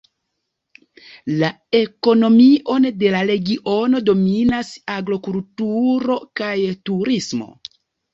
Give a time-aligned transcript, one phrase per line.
[1.41, 1.49] La
[1.79, 6.55] ekonomion de la regiono dominas agrokulturo kaj
[6.91, 7.51] turismo.